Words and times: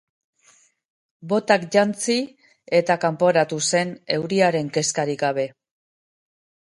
Botak 1.33 1.67
jantzi 1.75 2.15
eta 2.79 2.97
kanporatu 3.05 3.61
zen, 3.67 3.93
euriaren 4.17 4.73
kezkarik 4.79 5.23
gabe. 5.27 5.47